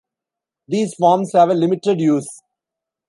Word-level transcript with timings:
These 0.67 0.95
forms 0.95 1.33
have 1.33 1.49
a 1.51 1.53
limited 1.53 1.99
use. 2.01 2.41